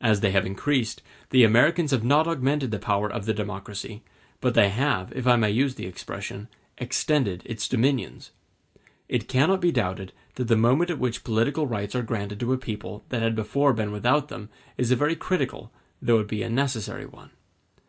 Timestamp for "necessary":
16.48-17.06